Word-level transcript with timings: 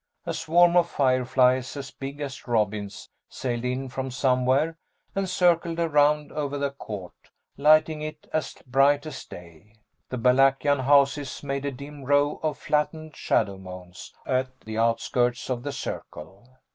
A 0.25 0.33
swarm 0.33 0.75
of 0.75 0.89
fireflies 0.89 1.77
as 1.77 1.91
big 1.91 2.21
as 2.21 2.47
robins 2.47 3.07
sailed 3.29 3.63
in 3.65 3.87
from 3.87 4.09
somewhere 4.09 4.79
and 5.13 5.29
circled 5.29 5.79
around 5.79 6.31
over 6.31 6.57
the 6.57 6.71
court, 6.71 7.29
lighting 7.55 8.01
it 8.01 8.27
as 8.33 8.55
bright 8.65 9.05
as 9.05 9.23
day. 9.25 9.75
The 10.09 10.17
Balakian 10.17 10.79
houses 10.85 11.43
made 11.43 11.65
a 11.65 11.71
dim 11.71 12.03
row 12.03 12.39
of 12.41 12.57
flattened 12.57 13.15
shadow 13.15 13.59
mounds 13.59 14.11
at 14.25 14.61
the 14.61 14.75
outskirts 14.75 15.51
of 15.51 15.61
the 15.61 15.71
circle. 15.71 16.47